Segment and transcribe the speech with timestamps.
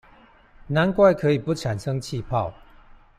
[0.65, 2.51] 難怪可以不產生氣泡